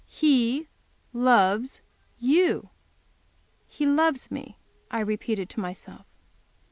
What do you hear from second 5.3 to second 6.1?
to myself.